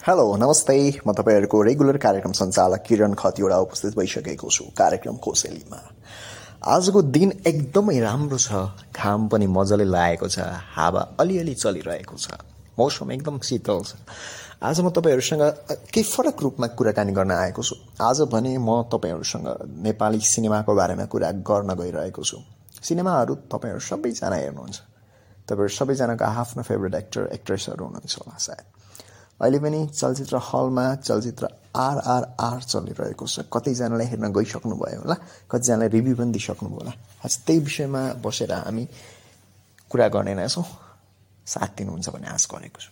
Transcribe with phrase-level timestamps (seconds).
[0.00, 0.74] Hello नमस्ते
[1.06, 5.80] म तपाईँहरूको रेगुलर कार्यक्रम सञ्चालक किरण खतिवडा उपस्थित भइसकेको छु कार्यक्रम कोसेलीमा।
[6.64, 8.48] आजको दिन एकदमै राम्रो छ।
[8.96, 10.38] घाम पनि मजाले लागेको छ।
[10.72, 12.32] हावा अलिअलि चलिरहेको छ।
[12.80, 13.92] मौसम एकदम शीतल छ।
[14.64, 15.44] आज म तपाईँहरूसँग
[15.92, 19.48] केही फरक रूपमा कुराकानी गर्न आएको छु। आज भने म तपाईँहरूसँग
[19.84, 22.40] नेपाली सिनेमाको बारेमा कुरा गर्न गइरहेको छु।
[22.88, 24.76] सिनेमाहरू तपाईँहरू सबैजना हेर्नुहुन्छ।
[25.44, 28.66] तपाईँहरू सबैजनाको आफ्नो फेभरेट एक्टर एक्ट्रेसहरू हुनुहुन्छ होला सायद।
[29.40, 35.16] अहिले पनि चलचित्र हलमा चलचित्र आरआरआर चलिरहेको छ। कतिजनाले हेर्न गइसक्नुभयो होला
[35.50, 36.92] कतिजनाले रिभ्यू पनि दिइसक्नुभयो होला।
[37.24, 38.84] आज त्यही विषयमा बसेर हामी
[39.90, 40.64] कुरा गर्ने नै छौँ।
[41.46, 42.90] साथ दिनुहुन्छ भन्ने आश गरेको छु।